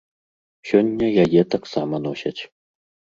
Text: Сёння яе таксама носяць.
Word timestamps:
Сёння 0.69 1.09
яе 1.23 1.41
таксама 1.57 1.99
носяць. 2.07 2.41